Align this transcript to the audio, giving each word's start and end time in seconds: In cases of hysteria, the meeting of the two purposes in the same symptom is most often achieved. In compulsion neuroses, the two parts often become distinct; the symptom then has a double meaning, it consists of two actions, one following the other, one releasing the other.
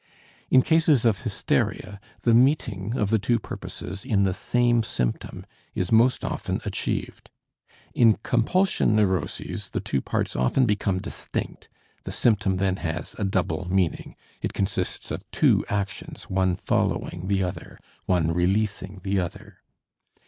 In 0.49 0.63
cases 0.63 1.05
of 1.05 1.21
hysteria, 1.21 1.99
the 2.23 2.33
meeting 2.33 2.97
of 2.97 3.11
the 3.11 3.19
two 3.19 3.37
purposes 3.37 4.03
in 4.03 4.23
the 4.23 4.33
same 4.33 4.81
symptom 4.81 5.45
is 5.75 5.91
most 5.91 6.25
often 6.25 6.59
achieved. 6.65 7.29
In 7.93 8.17
compulsion 8.23 8.95
neuroses, 8.95 9.69
the 9.69 9.79
two 9.79 10.01
parts 10.01 10.35
often 10.35 10.65
become 10.65 10.97
distinct; 10.97 11.69
the 12.01 12.11
symptom 12.11 12.57
then 12.57 12.77
has 12.77 13.15
a 13.19 13.23
double 13.23 13.69
meaning, 13.71 14.15
it 14.41 14.53
consists 14.53 15.11
of 15.11 15.23
two 15.29 15.63
actions, 15.69 16.23
one 16.23 16.55
following 16.55 17.27
the 17.27 17.43
other, 17.43 17.77
one 18.07 18.31
releasing 18.33 19.01
the 19.03 19.19
other. 19.19 19.59